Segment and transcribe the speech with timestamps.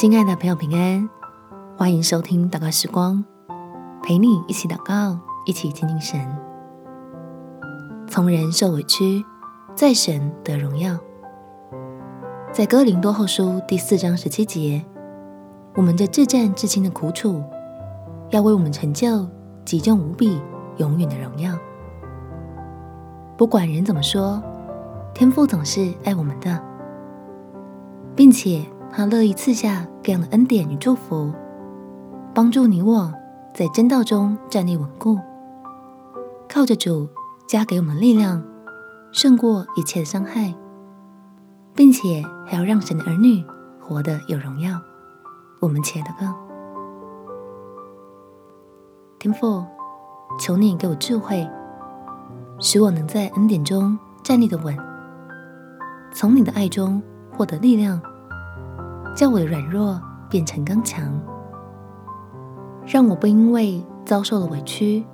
[0.00, 1.06] 亲爱的朋友，平安，
[1.76, 3.22] 欢迎收听祷告时光，
[4.02, 6.18] 陪你一起祷告，一起亲近神。
[8.08, 9.22] 从人受委屈，
[9.74, 10.98] 在神得荣耀。
[12.50, 14.82] 在哥林多后书第四章十七节，
[15.74, 17.44] 我们这至战至轻的苦楚，
[18.30, 19.28] 要为我们成就
[19.66, 20.40] 极重无比、
[20.78, 21.54] 永远的荣耀。
[23.36, 24.42] 不管人怎么说，
[25.12, 26.58] 天父总是爱我们的，
[28.16, 31.32] 并且他乐意赐下各样的恩典与祝福，
[32.34, 33.12] 帮助你我
[33.54, 35.18] 在真道中站立稳固，
[36.48, 37.08] 靠着主
[37.46, 38.42] 加给我们力量，
[39.12, 40.54] 胜过一切的伤害，
[41.74, 43.44] 并且还要让神的儿女
[43.80, 44.80] 活得有荣耀。
[45.60, 46.34] 我们且祷告，
[49.18, 49.64] 天父，
[50.38, 51.48] 求你给我智慧，
[52.58, 54.76] 使我能在恩典中站立的稳，
[56.12, 57.00] 从你的爱中
[57.36, 58.00] 获得力量，
[59.20, 61.12] 叫我的软弱变成刚强，
[62.86, 65.04] 让我不因为遭受了委屈，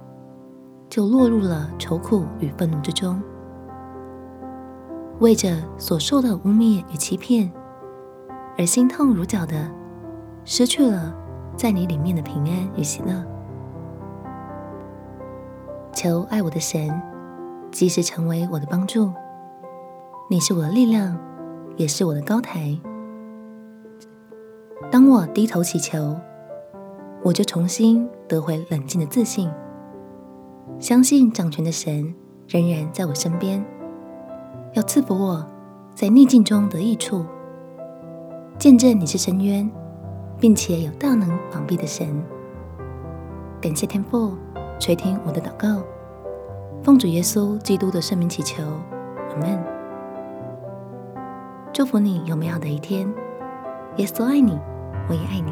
[0.89, 3.21] 就落入了愁苦与愤怒之中，
[5.19, 7.51] 为着所受的污蔑与欺骗
[8.57, 9.69] 而心痛如绞的，
[10.45, 11.13] 失去了
[11.57, 13.13] 在你里面的平安与喜乐。
[15.93, 16.89] 求爱我的神，
[17.73, 19.11] 即时成为我的帮助。
[20.31, 21.19] 你是我的力量，
[21.77, 22.79] 也是我的高台。
[24.91, 26.15] 当我低头祈求，
[27.23, 29.51] 我就重新得回冷静的自信，
[30.79, 32.15] 相信掌权的神
[32.47, 33.65] 仍然在我身边，
[34.75, 35.45] 要赐福我
[35.95, 37.25] 在逆境中得益处，
[38.59, 39.69] 见证你是深渊，
[40.39, 42.23] 并且有大能膀臂的神。
[43.61, 44.37] 感谢天父
[44.79, 45.83] 垂听我的祷告，
[46.83, 49.59] 奉主耶稣基督的圣名祈求，阿门。
[51.73, 53.13] 祝福你有美好的一天，
[53.97, 54.59] 耶稣爱你，
[55.09, 55.51] 我也爱你。